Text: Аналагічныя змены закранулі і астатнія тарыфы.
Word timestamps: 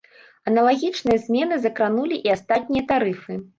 Аналагічныя 0.51 1.19
змены 1.27 1.55
закранулі 1.67 2.15
і 2.25 2.35
астатнія 2.39 2.89
тарыфы. 2.91 3.41